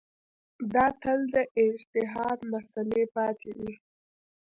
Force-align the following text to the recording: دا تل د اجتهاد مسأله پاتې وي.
دا 0.73 0.85
تل 1.01 1.19
د 1.35 1.37
اجتهاد 1.63 2.39
مسأله 2.53 3.03
پاتې 3.15 3.49
وي. 3.57 3.73